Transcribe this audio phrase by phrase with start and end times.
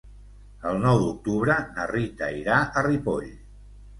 [0.69, 3.31] El nou d'octubre na Rita irà a Ripoll.